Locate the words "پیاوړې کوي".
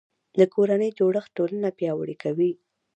1.77-2.51